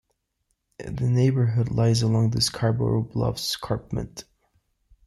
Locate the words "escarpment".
3.51-4.23